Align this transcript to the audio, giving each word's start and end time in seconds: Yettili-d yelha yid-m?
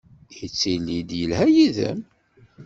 Yettili-d 0.39 1.09
yelha 1.19 1.45
yid-m? 1.55 1.99